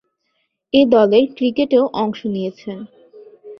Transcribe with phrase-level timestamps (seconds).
[0.73, 2.77] এ-দলের ক্রিকেটেও অংশ নিয়েছেন।